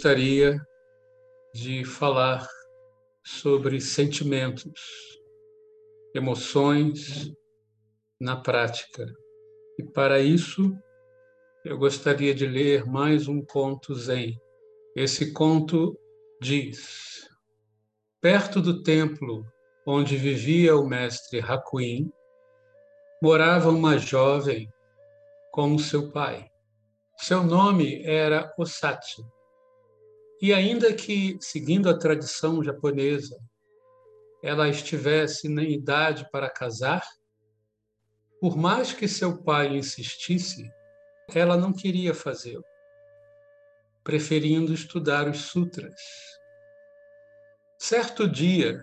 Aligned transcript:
gostaria 0.00 0.58
de 1.52 1.84
falar 1.84 2.48
sobre 3.22 3.78
sentimentos, 3.82 4.80
emoções 6.14 7.30
na 8.18 8.34
prática. 8.34 9.04
E 9.78 9.84
para 9.84 10.18
isso, 10.18 10.74
eu 11.66 11.76
gostaria 11.76 12.34
de 12.34 12.46
ler 12.46 12.86
mais 12.86 13.28
um 13.28 13.44
conto 13.44 13.94
zen. 13.94 14.40
Esse 14.96 15.34
conto 15.34 15.94
diz: 16.40 17.28
Perto 18.22 18.62
do 18.62 18.82
templo 18.82 19.44
onde 19.86 20.16
vivia 20.16 20.76
o 20.76 20.88
mestre 20.88 21.40
Hakuin, 21.40 22.10
morava 23.22 23.68
uma 23.68 23.98
jovem 23.98 24.66
como 25.52 25.78
seu 25.78 26.10
pai. 26.10 26.50
Seu 27.18 27.44
nome 27.44 28.02
era 28.02 28.50
Osatsu. 28.56 29.30
E 30.40 30.54
ainda 30.54 30.92
que, 30.94 31.36
seguindo 31.40 31.90
a 31.90 31.98
tradição 31.98 32.62
japonesa, 32.64 33.38
ela 34.42 34.68
estivesse 34.68 35.48
na 35.48 35.62
idade 35.62 36.26
para 36.30 36.48
casar, 36.48 37.02
por 38.40 38.56
mais 38.56 38.92
que 38.92 39.06
seu 39.06 39.42
pai 39.42 39.76
insistisse, 39.76 40.70
ela 41.34 41.56
não 41.58 41.72
queria 41.74 42.14
fazê-lo, 42.14 42.64
preferindo 44.02 44.72
estudar 44.72 45.28
os 45.28 45.42
sutras. 45.42 46.00
Certo 47.78 48.26
dia, 48.26 48.82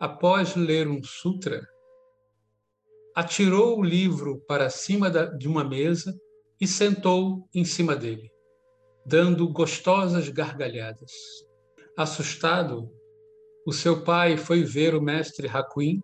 após 0.00 0.56
ler 0.56 0.88
um 0.88 1.02
sutra, 1.02 1.64
atirou 3.14 3.78
o 3.78 3.84
livro 3.84 4.40
para 4.48 4.68
cima 4.68 5.10
de 5.10 5.46
uma 5.46 5.62
mesa 5.62 6.12
e 6.60 6.66
sentou 6.66 7.48
em 7.54 7.64
cima 7.64 7.94
dele, 7.94 8.30
dando 9.04 9.48
gostosas 9.48 10.28
gargalhadas. 10.28 11.12
Assustado, 11.96 12.90
o 13.66 13.72
seu 13.72 14.02
pai 14.02 14.36
foi 14.36 14.62
ver 14.64 14.94
o 14.94 15.02
mestre 15.02 15.48
Hakuin 15.48 16.02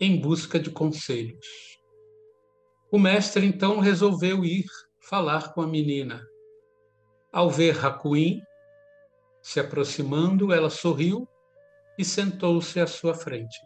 em 0.00 0.20
busca 0.20 0.58
de 0.58 0.70
conselhos. 0.70 1.46
O 2.90 2.98
mestre 2.98 3.44
então 3.44 3.80
resolveu 3.80 4.44
ir 4.44 4.64
falar 5.00 5.52
com 5.52 5.60
a 5.60 5.66
menina. 5.66 6.24
Ao 7.32 7.50
ver 7.50 7.84
Hakuin 7.84 8.40
se 9.42 9.60
aproximando, 9.60 10.52
ela 10.52 10.70
sorriu 10.70 11.26
e 11.98 12.04
sentou-se 12.04 12.78
à 12.78 12.86
sua 12.86 13.14
frente. 13.14 13.58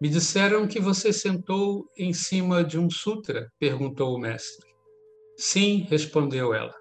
Me 0.00 0.08
disseram 0.08 0.66
que 0.66 0.80
você 0.80 1.12
sentou 1.12 1.88
em 1.96 2.12
cima 2.12 2.64
de 2.64 2.78
um 2.78 2.90
sutra, 2.90 3.50
perguntou 3.58 4.14
o 4.14 4.18
mestre. 4.18 4.68
Sim, 5.36 5.86
respondeu 5.88 6.52
ela, 6.52 6.74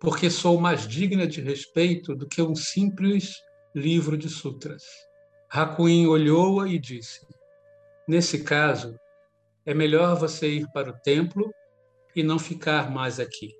porque 0.00 0.30
sou 0.30 0.58
mais 0.58 0.88
digna 0.88 1.26
de 1.26 1.42
respeito 1.42 2.16
do 2.16 2.26
que 2.26 2.40
um 2.40 2.54
simples 2.54 3.42
livro 3.74 4.16
de 4.16 4.30
sutras. 4.30 4.82
Hakuin 5.50 6.06
olhou-a 6.06 6.66
e 6.66 6.78
disse: 6.78 7.26
Nesse 8.08 8.42
caso, 8.42 8.98
é 9.66 9.74
melhor 9.74 10.18
você 10.18 10.48
ir 10.48 10.66
para 10.72 10.90
o 10.90 10.98
templo 11.00 11.52
e 12.16 12.22
não 12.22 12.38
ficar 12.38 12.90
mais 12.90 13.20
aqui. 13.20 13.54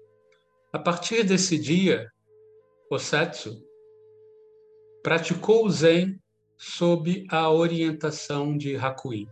A 0.73 0.79
partir 0.79 1.25
desse 1.25 1.59
dia, 1.59 2.11
Osatsu 2.91 3.63
praticou 5.03 5.67
o 5.67 5.71
Zen 5.71 6.19
sob 6.57 7.27
a 7.31 7.51
orientação 7.51 8.57
de 8.57 8.77
Hakuin. 8.77 9.29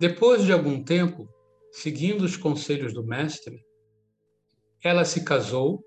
Depois 0.00 0.44
de 0.44 0.52
algum 0.52 0.82
tempo, 0.82 1.28
seguindo 1.70 2.22
os 2.22 2.36
conselhos 2.36 2.92
do 2.92 3.04
mestre, 3.04 3.64
ela 4.82 5.04
se 5.04 5.24
casou 5.24 5.84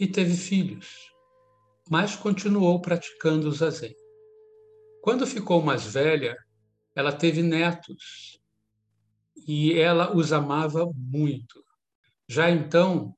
e 0.00 0.06
teve 0.06 0.34
filhos, 0.34 1.12
mas 1.90 2.16
continuou 2.16 2.80
praticando 2.80 3.48
o 3.48 3.52
zazen. 3.52 3.94
Quando 5.02 5.26
ficou 5.26 5.60
mais 5.60 5.84
velha, 5.84 6.34
ela 6.96 7.12
teve 7.12 7.42
netos 7.42 8.40
e 9.46 9.78
ela 9.78 10.16
os 10.16 10.32
amava 10.32 10.90
muito. 10.94 11.62
Já 12.26 12.50
então, 12.50 13.14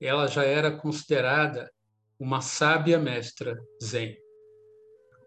ela 0.00 0.28
já 0.28 0.44
era 0.44 0.70
considerada 0.70 1.68
uma 2.16 2.40
sábia 2.40 2.98
mestra 2.98 3.60
zen. 3.82 4.16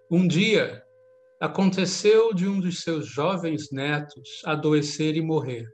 Um 0.10 0.26
dia, 0.26 0.82
aconteceu 1.42 2.34
de 2.34 2.48
um 2.48 2.62
dos 2.62 2.80
seus 2.82 3.06
jovens 3.08 3.70
netos 3.72 4.42
adoecer 4.46 5.18
e 5.18 5.22
morrer. 5.22 5.70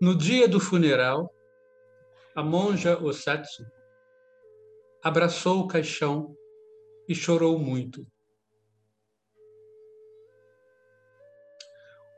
No 0.00 0.16
dia 0.16 0.48
do 0.48 0.58
funeral, 0.58 1.30
a 2.36 2.42
monja 2.42 3.02
Osatsu 3.02 3.64
abraçou 5.02 5.60
o 5.60 5.66
caixão 5.66 6.36
e 7.08 7.14
chorou 7.14 7.58
muito. 7.58 8.06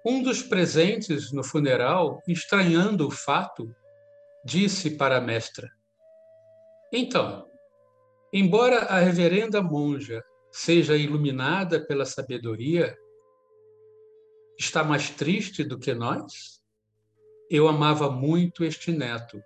Um 0.04 0.20
dos 0.20 0.42
presentes 0.42 1.30
no 1.30 1.44
funeral, 1.44 2.20
estranhando 2.26 3.06
o 3.06 3.12
fato, 3.12 3.72
disse 4.44 4.96
para 4.96 5.18
a 5.18 5.20
mestra: 5.20 5.70
Então, 6.92 7.48
embora 8.32 8.86
a 8.86 8.98
reverenda 8.98 9.62
monja 9.62 10.24
seja 10.50 10.96
iluminada 10.96 11.86
pela 11.86 12.04
sabedoria, 12.04 12.98
está 14.58 14.82
mais 14.82 15.10
triste 15.10 15.62
do 15.62 15.78
que 15.78 15.94
nós? 15.94 16.60
Eu 17.48 17.68
amava 17.68 18.10
muito 18.10 18.64
este 18.64 18.90
neto, 18.90 19.40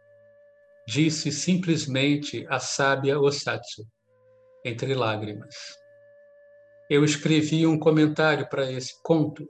disse 0.86 1.30
simplesmente 1.30 2.46
a 2.48 2.58
sábia 2.58 3.18
Osatsu, 3.20 3.86
entre 4.64 4.94
lágrimas. 4.94 5.54
Eu 6.90 7.04
escrevi 7.04 7.66
um 7.66 7.78
comentário 7.78 8.48
para 8.48 8.70
esse 8.70 9.00
conto 9.02 9.48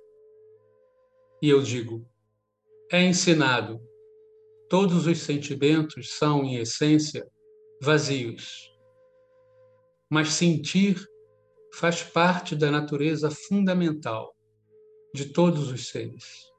e 1.41 1.49
eu 1.49 1.63
digo: 1.63 2.07
é 2.91 3.03
ensinado, 3.03 3.81
todos 4.69 5.07
os 5.07 5.19
sentimentos 5.19 6.17
são, 6.17 6.45
em 6.45 6.57
essência, 6.57 7.27
vazios. 7.81 8.71
Mas 10.11 10.29
sentir 10.29 11.03
faz 11.75 12.03
parte 12.03 12.55
da 12.55 12.71
natureza 12.71 13.31
fundamental 13.31 14.37
de 15.15 15.27
todos 15.27 15.71
os 15.71 15.89
seres. 15.89 16.52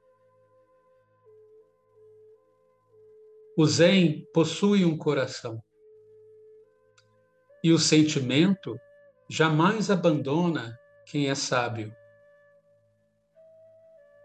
O 3.56 3.66
Zen 3.66 4.26
possui 4.34 4.84
um 4.84 4.98
coração. 4.98 5.62
E 7.62 7.70
o 7.70 7.78
sentimento 7.78 8.76
jamais 9.30 9.92
abandona 9.92 10.76
quem 11.06 11.30
é 11.30 11.36
sábio. 11.36 11.94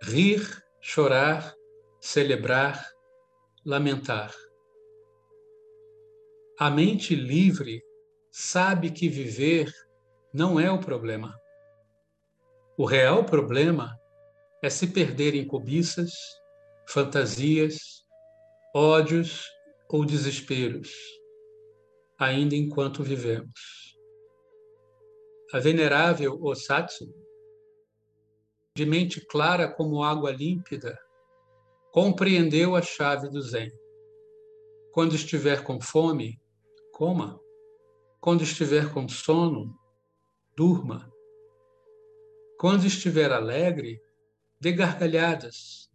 Rir, 0.02 0.42
chorar, 0.82 1.54
celebrar, 2.02 2.84
lamentar. 3.64 4.34
A 6.58 6.72
mente 6.72 7.14
livre 7.14 7.84
sabe 8.32 8.90
que 8.90 9.08
viver 9.08 9.72
não 10.34 10.60
é 10.60 10.72
o 10.72 10.80
problema. 10.80 11.40
O 12.76 12.84
real 12.84 13.24
problema 13.24 13.96
é 14.64 14.72
se 14.72 14.88
perder 14.88 15.36
em 15.36 15.46
cobiças, 15.46 16.12
fantasias, 16.88 17.99
ódios 18.74 19.50
ou 19.90 20.06
desesperos, 20.06 20.94
ainda 22.20 22.56
enquanto 22.56 23.02
vivemos. 23.02 23.98
A 25.52 25.60
venerável 25.60 26.40
Osatsu, 26.40 27.12
de 28.76 28.86
mente 28.86 29.26
clara 29.26 29.68
como 29.68 30.04
água 30.04 30.32
límpida, 30.32 30.98
compreendeu 31.92 32.76
a 32.76 32.82
chave 32.82 33.28
do 33.30 33.42
Zen. 33.42 33.72
Quando 34.92 35.16
estiver 35.16 35.64
com 35.64 35.82
fome, 35.82 36.40
coma. 36.94 37.40
Quando 38.22 38.44
estiver 38.44 38.94
com 38.94 39.08
sono, 39.08 39.76
durma. 40.56 41.12
Quando 42.60 42.86
estiver 42.86 43.32
alegre, 43.32 44.00
dê 44.60 44.72
gargalhadas 44.74 45.89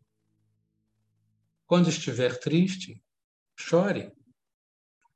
quando 1.66 1.88
estiver 1.88 2.38
triste, 2.38 3.02
chore. 3.56 4.12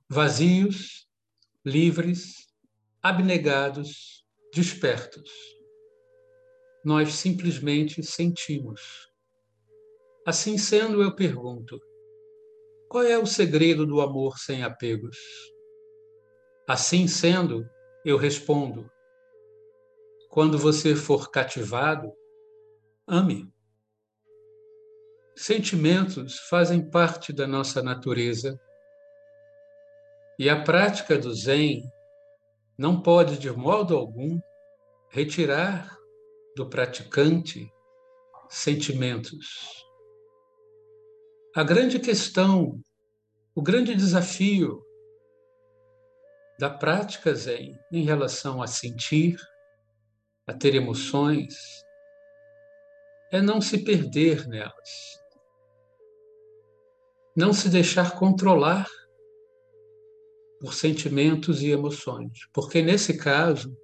Vazios, 0.09 1.07
livres, 1.65 2.49
abnegados, 3.03 4.25
despertos. 4.55 5.31
Nós 6.85 7.15
simplesmente 7.15 8.03
sentimos. 8.03 8.81
Assim 10.27 10.57
sendo, 10.57 11.03
eu 11.03 11.15
pergunto: 11.15 11.79
qual 12.89 13.05
é 13.05 13.19
o 13.19 13.27
segredo 13.27 13.87
do 13.87 14.01
amor 14.01 14.39
sem 14.39 14.63
apegos? 14.63 15.19
Assim 16.67 17.07
sendo, 17.07 17.69
eu 18.05 18.17
respondo: 18.17 18.91
quando 20.31 20.59
você 20.59 20.95
for 20.95 21.31
cativado, 21.31 22.13
ame. 23.07 23.53
Sentimentos 25.39 26.41
fazem 26.41 26.91
parte 26.91 27.33
da 27.33 27.47
nossa 27.47 27.81
natureza 27.81 28.61
E 30.37 30.51
a 30.51 30.65
prática 30.65 31.17
do 31.17 31.33
Zen 31.33 31.89
não 32.77 33.01
pode, 33.01 33.39
de 33.39 33.49
modo 33.49 33.97
algum, 33.97 34.41
retirar 35.09 35.97
do 36.57 36.69
praticante 36.69 37.73
sentimentos. 38.49 39.87
A 41.55 41.63
grande 41.63 42.01
questão, 42.01 42.83
o 43.55 43.63
grande 43.63 43.95
desafio 43.95 44.85
da 46.59 46.69
prática 46.69 47.33
Zen 47.33 47.79
em 47.93 48.03
relação 48.03 48.61
a 48.61 48.67
sentir, 48.67 49.37
a 50.49 50.53
ter 50.53 50.75
emoções, 50.75 51.55
é 53.31 53.41
não 53.41 53.61
se 53.61 53.85
perder 53.85 54.49
nelas. 54.49 55.18
Não 57.39 57.53
se 57.53 57.69
deixar 57.69 58.19
controlar 58.19 58.91
por 60.59 60.75
sentimentos 60.75 61.63
e 61.63 61.71
emoções, 61.71 62.49
porque 62.53 62.83
nesse 62.83 63.17
caso, 63.17 63.79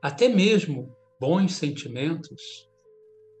até 0.00 0.28
mesmo 0.28 0.96
bons 1.18 1.56
sentimentos 1.56 2.70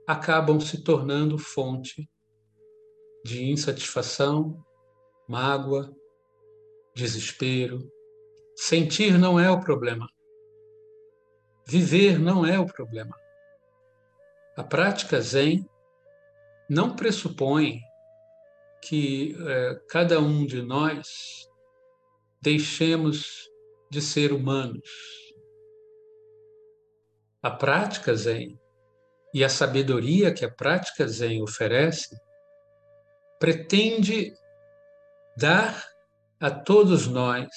acabam 0.08 0.58
se 0.58 0.82
tornando 0.82 1.38
fonte 1.38 2.10
de 3.24 3.44
insatisfação, 3.44 4.60
mágoa, 5.28 5.96
desespero. 6.92 7.88
Sentir 8.56 9.16
não 9.20 9.38
é 9.38 9.48
o 9.48 9.60
problema. 9.60 10.08
Viver 11.64 12.18
não 12.18 12.44
é 12.44 12.58
o 12.58 12.66
problema. 12.66 13.16
A 14.56 14.64
prática 14.64 15.20
Zen 15.20 15.64
não 16.68 16.96
pressupõe 16.96 17.80
que 18.92 19.34
é, 19.48 19.80
cada 19.88 20.20
um 20.20 20.44
de 20.44 20.60
nós 20.60 21.48
deixemos 22.42 23.48
de 23.90 24.02
ser 24.02 24.34
humanos. 24.34 24.86
A 27.42 27.50
prática 27.50 28.14
Zen 28.14 28.60
e 29.32 29.42
a 29.42 29.48
sabedoria 29.48 30.30
que 30.30 30.44
a 30.44 30.50
prática 30.50 31.08
Zen 31.08 31.40
oferece 31.40 32.14
pretende 33.40 34.34
dar 35.38 35.82
a 36.38 36.50
todos 36.50 37.06
nós 37.06 37.48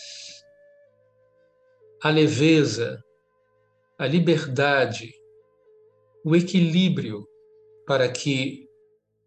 a 2.01 2.09
leveza, 2.11 3.03
a 3.99 4.07
liberdade, 4.07 5.13
o 6.23 6.33
equilíbrio 6.33 7.27
para 7.85 8.09
que 8.09 8.69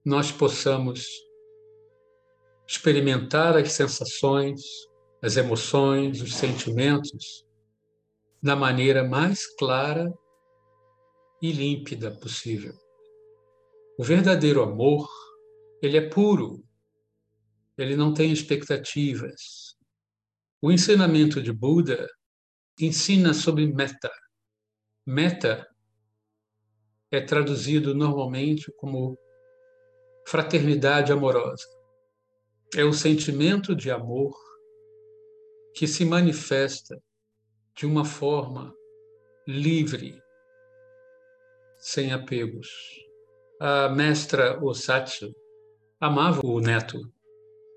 nós 0.03 0.33
possamos 0.33 1.28
experimentar 2.69 3.57
as 3.57 3.73
sensações, 3.73 4.61
as 5.23 5.39
emoções, 5.39 6.21
os 6.21 6.35
sentimentos 6.35 7.47
da 8.43 8.55
maneira 8.55 9.03
mais 9.03 9.47
clara 9.57 10.13
e 11.41 11.51
límpida 11.51 12.11
possível. 12.11 12.75
O 13.99 14.05
verdadeiro 14.05 14.63
amor, 14.63 15.09
ele 15.81 15.97
é 15.97 16.09
puro. 16.09 16.63
Ele 17.77 17.97
não 17.97 18.13
tem 18.13 18.31
expectativas. 18.31 19.75
O 20.61 20.71
ensinamento 20.71 21.41
de 21.41 21.53
Buda 21.53 22.07
ensina 22.79 23.33
sobre 23.33 23.67
meta. 23.67 24.11
Meta 25.07 25.67
é 27.11 27.21
traduzido 27.21 27.95
normalmente 27.95 28.71
como 28.77 29.17
fraternidade 30.27 31.11
amorosa. 31.11 31.78
É 32.77 32.85
o 32.85 32.93
sentimento 32.93 33.75
de 33.75 33.91
amor 33.91 34.37
que 35.75 35.87
se 35.87 36.05
manifesta 36.05 37.03
de 37.75 37.87
uma 37.87 38.05
forma 38.05 38.75
livre, 39.47 40.23
sem 41.79 42.13
apegos. 42.13 42.69
A 43.59 43.89
mestra 43.89 44.63
Osatsu 44.63 45.35
amava 45.99 46.45
o 46.45 46.61
neto 46.61 47.01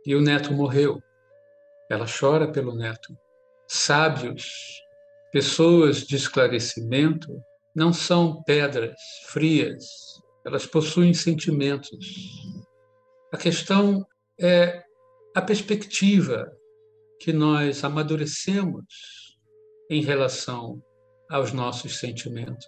e 0.06 0.14
o 0.14 0.20
neto 0.20 0.52
morreu. 0.52 1.02
Ela 1.90 2.06
chora 2.06 2.52
pelo 2.52 2.76
neto. 2.76 3.18
Sábios, 3.70 4.82
pessoas 5.32 6.06
de 6.06 6.18
esclarecimento, 6.18 7.32
não 7.74 7.94
são 7.94 8.44
pedras 8.44 9.00
frias, 9.28 9.86
elas 10.46 10.66
possuem 10.66 11.14
sentimentos. 11.14 12.52
A 13.32 13.38
questão 13.38 14.06
é 14.42 14.84
a 15.36 15.42
perspectiva 15.42 16.52
que 17.20 17.32
nós 17.32 17.84
amadurecemos 17.84 18.84
em 19.90 20.02
relação 20.02 20.82
aos 21.30 21.54
nossos 21.54 22.00
sentimentos. 22.00 22.68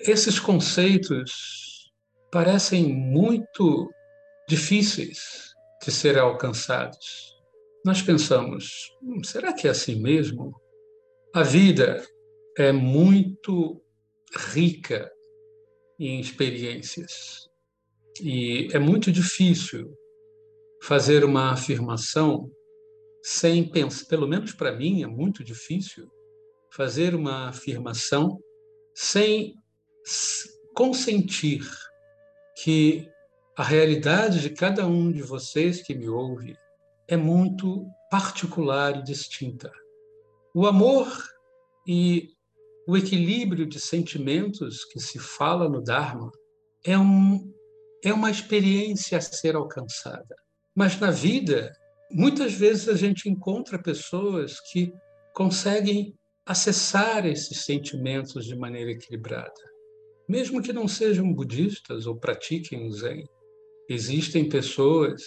Esses 0.00 0.40
conceitos 0.40 1.92
parecem 2.30 2.92
muito 2.92 3.90
difíceis 4.48 5.54
de 5.82 5.92
serem 5.92 6.20
alcançados. 6.20 7.32
Nós 7.84 8.02
pensamos, 8.02 8.90
hum, 9.02 9.22
será 9.22 9.52
que 9.52 9.68
é 9.68 9.70
assim 9.70 10.00
mesmo? 10.00 10.52
A 11.32 11.42
vida 11.42 12.04
é 12.58 12.72
muito 12.72 13.80
rica 14.52 15.10
em 15.98 16.18
experiências 16.20 17.48
e 18.20 18.68
é 18.72 18.78
muito 18.78 19.12
difícil 19.12 19.96
fazer 20.86 21.24
uma 21.24 21.52
afirmação 21.52 22.50
sem 23.22 23.66
pensar, 23.66 24.04
pelo 24.04 24.28
menos 24.28 24.52
para 24.52 24.70
mim 24.70 25.02
é 25.02 25.06
muito 25.06 25.42
difícil 25.42 26.10
fazer 26.70 27.14
uma 27.14 27.48
afirmação 27.48 28.38
sem 28.94 29.54
consentir 30.74 31.66
que 32.62 33.08
a 33.56 33.62
realidade 33.62 34.40
de 34.40 34.50
cada 34.50 34.86
um 34.86 35.10
de 35.10 35.22
vocês 35.22 35.80
que 35.80 35.94
me 35.94 36.06
ouve 36.06 36.54
é 37.08 37.16
muito 37.16 37.86
particular 38.10 38.98
e 38.98 39.02
distinta. 39.02 39.72
O 40.54 40.66
amor 40.66 41.08
e 41.86 42.28
o 42.86 42.94
equilíbrio 42.94 43.66
de 43.66 43.80
sentimentos 43.80 44.84
que 44.84 45.00
se 45.00 45.18
fala 45.18 45.66
no 45.66 45.82
Dharma 45.82 46.30
é, 46.84 46.98
um, 46.98 47.50
é 48.04 48.12
uma 48.12 48.30
experiência 48.30 49.16
a 49.16 49.20
ser 49.22 49.56
alcançada. 49.56 50.43
Mas 50.74 50.98
na 50.98 51.10
vida, 51.10 51.72
Muitas 52.16 52.52
vezes 52.52 52.88
a 52.88 52.94
gente 52.94 53.28
encontra 53.28 53.76
pessoas 53.76 54.60
que 54.60 54.94
conseguem 55.34 56.14
acessar 56.46 57.26
esses 57.26 57.64
sentimentos 57.64 58.44
de 58.44 58.54
maneira 58.54 58.92
equilibrada. 58.92 59.52
Mesmo 60.28 60.62
que 60.62 60.72
não 60.72 60.86
sejam 60.86 61.32
budistas 61.32 62.06
ou 62.06 62.16
pratiquem 62.16 62.86
o 62.86 62.92
Zen, 62.92 63.26
existem 63.88 64.48
pessoas 64.48 65.22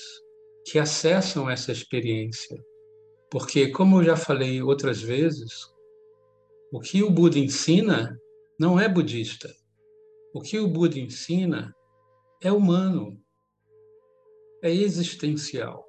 que 0.65 0.79
acessam 0.79 1.49
essa 1.49 1.73
experiência. 1.73 2.57
Porque, 3.29 3.67
como 3.69 3.99
eu 3.99 4.05
já 4.05 4.15
falei 4.15 4.61
outras 4.61 5.01
vezes, 5.01 5.51
o 6.71 6.79
que 6.79 7.03
o 7.03 7.11
Buda 7.11 7.37
ensina 7.37 8.17
não 8.57 8.79
é 8.79 8.87
budista. 8.87 9.53
O 10.33 10.39
que 10.39 10.57
o 10.57 10.69
Buda 10.69 10.97
ensina 10.97 11.75
é 12.41 12.49
humano, 12.49 13.21
é 14.67 14.73
existencial 14.73 15.87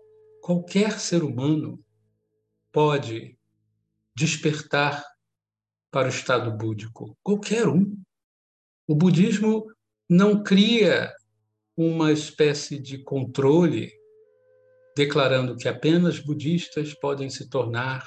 qualquer 0.48 0.98
ser 0.98 1.22
humano 1.22 1.78
pode 2.72 3.36
despertar 4.16 5.04
para 5.90 6.06
o 6.06 6.10
estado 6.10 6.50
búdico, 6.56 7.14
qualquer 7.22 7.68
um. 7.68 7.94
O 8.86 8.94
budismo 8.94 9.66
não 10.08 10.42
cria 10.42 11.12
uma 11.76 12.10
espécie 12.12 12.78
de 12.78 12.96
controle 13.04 13.92
declarando 14.96 15.54
que 15.54 15.68
apenas 15.68 16.18
budistas 16.18 16.94
podem 16.94 17.28
se 17.28 17.48
tornar, 17.50 18.02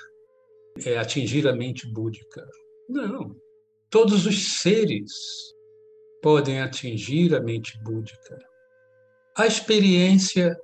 é, 0.83 0.97
atingir 0.97 1.47
a 1.47 1.55
mente 1.55 1.87
búdica. 1.93 2.43
Não. 2.89 3.35
Todos 3.89 4.25
os 4.25 4.59
seres 4.59 5.11
podem 6.23 6.59
atingir 6.59 7.35
a 7.35 7.39
mente 7.39 7.79
búdica. 7.83 8.50
A 9.37 9.47
experiência 9.47 10.57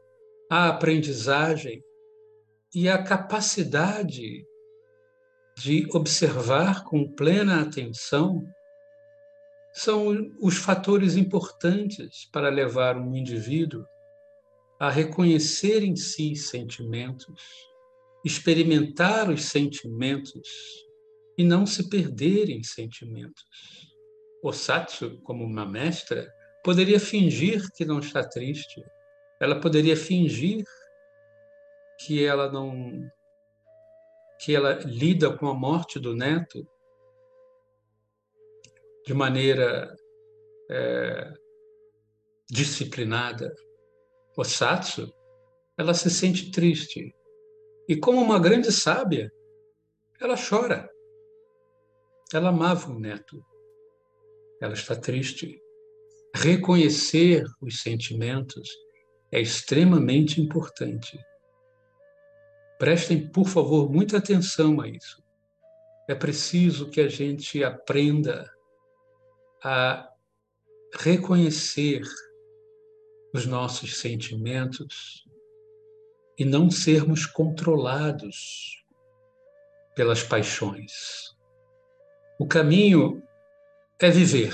a 0.49 0.67
aprendizagem 0.67 1.81
e 2.75 2.89
a 2.89 3.01
capacidade 3.01 4.45
de 5.57 5.87
observar 5.93 6.83
com 6.83 7.09
plena 7.15 7.61
atenção 7.61 8.45
são 9.73 10.31
os 10.41 10.57
fatores 10.57 11.15
importantes 11.15 12.25
para 12.31 12.49
levar 12.49 12.97
um 12.97 13.15
indivíduo 13.15 13.85
a 14.79 14.89
reconhecer 14.89 15.81
em 15.83 15.95
si 15.95 16.35
sentimentos, 16.35 17.41
experimentar 18.25 19.29
os 19.29 19.45
sentimentos 19.45 20.85
e 21.37 21.43
não 21.43 21.65
se 21.65 21.89
perder 21.89 22.49
em 22.49 22.63
sentimentos. 22.63 23.43
Osatsu, 24.43 25.19
como 25.23 25.43
uma 25.43 25.65
mestra, 25.65 26.31
poderia 26.67 26.99
fingir 26.99 27.71
que 27.71 27.85
não 27.85 27.99
está 27.99 28.21
triste, 28.21 28.83
ela 29.39 29.57
poderia 29.57 29.95
fingir 29.95 30.65
que 31.97 32.25
ela 32.25 32.51
não 32.51 33.09
que 34.37 34.53
ela 34.53 34.73
lida 34.83 35.31
com 35.37 35.47
a 35.47 35.53
morte 35.53 35.97
do 35.97 36.13
neto 36.13 36.67
de 39.05 39.13
maneira 39.13 39.95
é, 40.69 41.33
disciplinada, 42.51 43.55
o 44.35 44.43
satsu, 44.43 45.09
ela 45.77 45.93
se 45.93 46.09
sente 46.09 46.51
triste. 46.51 47.15
E 47.87 47.95
como 47.95 48.21
uma 48.21 48.39
grande 48.39 48.73
sábia, 48.73 49.31
ela 50.19 50.35
chora. 50.37 50.89
Ela 52.33 52.49
amava 52.49 52.91
o 52.91 52.99
neto. 52.99 53.41
Ela 54.61 54.73
está 54.73 54.97
triste. 54.97 55.61
Reconhecer 56.39 57.43
os 57.59 57.81
sentimentos 57.81 58.69
é 59.31 59.41
extremamente 59.41 60.39
importante. 60.39 61.19
Prestem, 62.77 63.27
por 63.27 63.47
favor, 63.47 63.91
muita 63.91 64.17
atenção 64.17 64.79
a 64.79 64.87
isso. 64.87 65.23
É 66.07 66.13
preciso 66.13 66.91
que 66.91 67.01
a 67.01 67.07
gente 67.07 67.63
aprenda 67.63 68.47
a 69.63 70.07
reconhecer 70.93 72.03
os 73.33 73.47
nossos 73.47 73.97
sentimentos 73.97 75.25
e 76.37 76.45
não 76.45 76.69
sermos 76.69 77.25
controlados 77.25 78.85
pelas 79.95 80.21
paixões. 80.21 81.35
O 82.39 82.45
caminho 82.45 83.23
é 83.99 84.11
viver, 84.11 84.53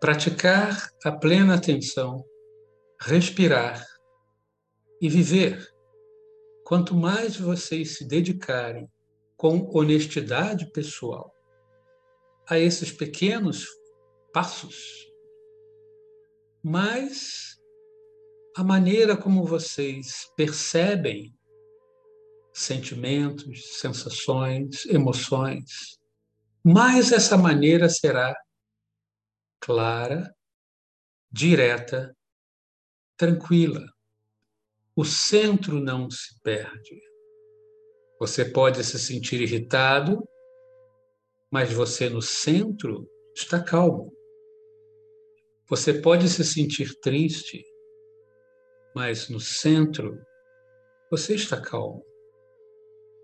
praticar 0.00 0.90
a 1.04 1.10
plena 1.10 1.54
atenção, 1.54 2.24
respirar 3.00 3.84
e 5.00 5.08
viver. 5.08 5.66
Quanto 6.64 6.94
mais 6.94 7.36
vocês 7.36 7.96
se 7.96 8.04
dedicarem 8.04 8.88
com 9.36 9.70
honestidade 9.76 10.70
pessoal 10.70 11.32
a 12.48 12.58
esses 12.58 12.92
pequenos 12.92 13.66
passos, 14.32 15.06
mais 16.62 17.56
a 18.56 18.62
maneira 18.62 19.16
como 19.16 19.44
vocês 19.44 20.30
percebem 20.36 21.34
sentimentos, 22.52 23.78
sensações, 23.78 24.84
emoções, 24.86 25.98
mais 26.64 27.12
essa 27.12 27.36
maneira 27.36 27.88
será 27.88 28.36
clara, 29.60 30.34
direta, 31.30 32.16
tranquila. 33.16 33.84
O 34.96 35.04
centro 35.04 35.80
não 35.80 36.10
se 36.10 36.40
perde. 36.42 37.00
Você 38.18 38.44
pode 38.44 38.82
se 38.82 38.98
sentir 38.98 39.40
irritado, 39.40 40.28
mas 41.50 41.72
você 41.72 42.08
no 42.08 42.20
centro 42.20 43.08
está 43.34 43.62
calmo. 43.62 44.12
Você 45.68 45.94
pode 46.00 46.28
se 46.28 46.44
sentir 46.44 46.98
triste, 47.00 47.62
mas 48.94 49.28
no 49.28 49.38
centro 49.38 50.18
você 51.10 51.34
está 51.34 51.60
calmo. 51.60 52.04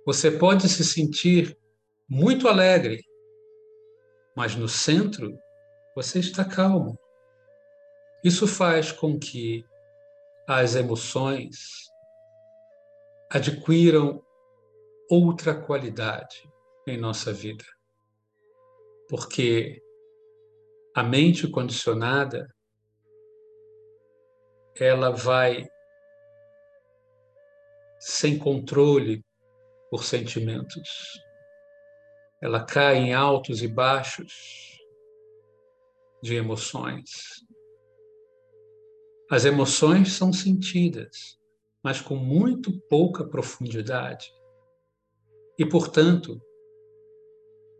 Você 0.06 0.30
pode 0.30 0.68
se 0.68 0.84
sentir 0.84 1.58
muito 2.08 2.46
alegre, 2.46 3.02
mas 4.36 4.54
no 4.54 4.68
centro 4.68 5.36
você 5.94 6.18
está 6.18 6.44
calmo. 6.44 6.98
Isso 8.22 8.46
faz 8.46 8.90
com 8.90 9.18
que 9.18 9.64
as 10.46 10.74
emoções 10.74 11.88
adquiram 13.30 14.24
outra 15.08 15.54
qualidade 15.54 16.50
em 16.86 16.98
nossa 16.98 17.32
vida. 17.32 17.64
Porque 19.08 19.82
a 20.94 21.02
mente 21.02 21.48
condicionada 21.48 22.52
ela 24.76 25.10
vai 25.10 25.68
sem 27.98 28.38
controle 28.38 29.24
por 29.90 30.04
sentimentos. 30.04 31.22
Ela 32.42 32.64
cai 32.64 32.96
em 32.96 33.14
altos 33.14 33.62
e 33.62 33.68
baixos 33.68 34.73
de 36.24 36.34
emoções. 36.34 37.44
As 39.30 39.44
emoções 39.44 40.12
são 40.12 40.32
sentidas, 40.32 41.38
mas 41.82 42.00
com 42.00 42.16
muito 42.16 42.72
pouca 42.88 43.28
profundidade. 43.28 44.32
E, 45.58 45.66
portanto, 45.66 46.40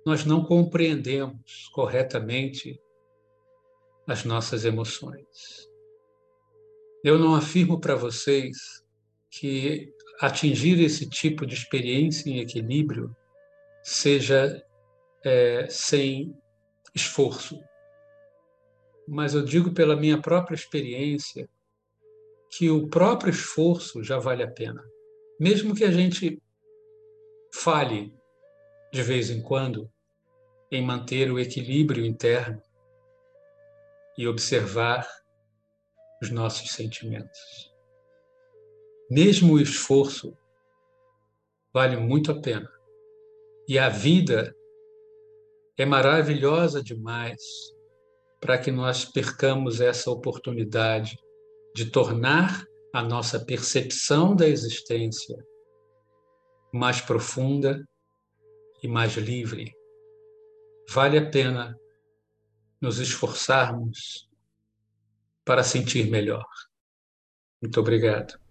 nós 0.05 0.27
não 0.27 0.45
compreendemos 0.45 1.71
corretamente 1.73 2.79
as 4.07 4.25
nossas 4.27 4.67
emoções. 4.67 5.67
Eu 7.03 7.19
não 7.19 7.35
afirmo 7.35 7.81
para 7.81 7.95
vocês 7.95 8.59
que 9.31 9.91
atingir 10.21 10.79
esse 10.83 11.09
tipo 11.09 11.47
de 11.47 11.55
experiência 11.55 12.29
em 12.29 12.41
equilíbrio 12.41 13.17
seja 13.83 14.63
é, 15.25 15.67
sem 15.71 16.37
esforço. 16.95 17.59
Mas 19.07 19.35
eu 19.35 19.45
digo 19.45 19.73
pela 19.73 19.97
minha 19.97 20.21
própria 20.21 20.55
experiência 20.55 21.49
que 22.51 22.71
o 22.71 22.89
próprio 22.89 23.31
esforço 23.31 24.03
já 24.03 24.19
vale 24.19 24.43
a 24.43 24.51
pena. 24.51 24.83
Mesmo 25.39 25.75
que 25.75 25.85
a 25.85 25.91
gente 25.91 26.41
fale 27.53 28.15
de 28.93 29.03
vez 29.03 29.31
em 29.31 29.43
quando 29.43 29.91
em 30.71 30.83
manter 30.83 31.31
o 31.31 31.39
equilíbrio 31.39 32.05
interno 32.05 32.63
e 34.17 34.27
observar 34.27 35.07
os 36.23 36.31
nossos 36.31 36.71
sentimentos. 36.71 37.73
Mesmo 39.11 39.55
o 39.55 39.61
esforço 39.61 40.37
vale 41.73 41.97
muito 41.97 42.31
a 42.31 42.41
pena. 42.41 42.71
E 43.67 43.79
a 43.79 43.89
vida 43.89 44.55
é 45.77 45.85
maravilhosa 45.85 46.83
demais 46.83 47.74
para 48.45 48.59
que 48.59 48.71
nós 48.71 49.07
percamos 49.07 49.81
essa 49.81 50.11
oportunidade 50.11 51.19
de 51.75 51.87
tornar 51.87 52.63
a 52.93 53.03
nossa 53.03 53.43
percepção 53.43 54.37
da 54.37 54.47
existência 54.47 55.35
mais 56.71 57.01
profunda 57.01 57.83
e 58.83 58.87
mais 58.87 59.15
livre. 59.15 59.73
Vale 60.91 61.17
a 61.17 61.31
pena 61.31 61.75
nos 62.79 62.99
esforçarmos 62.99 64.29
para 65.43 65.65
sentir 65.65 66.11
melhor. 66.11 66.45
Muito 67.63 67.81
obrigado. 67.81 68.44